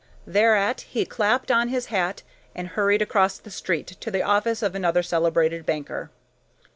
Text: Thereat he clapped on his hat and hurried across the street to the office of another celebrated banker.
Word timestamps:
Thereat 0.25 0.81
he 0.89 1.05
clapped 1.05 1.51
on 1.51 1.67
his 1.67 1.85
hat 1.93 2.23
and 2.55 2.69
hurried 2.69 3.03
across 3.03 3.37
the 3.37 3.51
street 3.51 3.85
to 3.99 4.09
the 4.09 4.23
office 4.23 4.63
of 4.63 4.73
another 4.73 5.03
celebrated 5.03 5.63
banker. 5.63 6.09